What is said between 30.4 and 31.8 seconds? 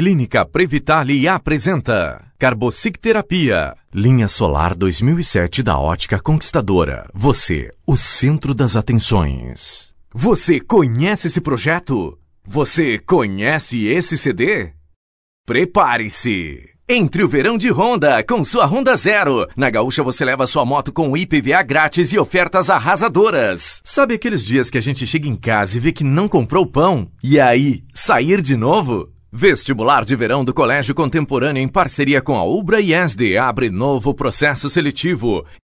do Colégio Contemporâneo em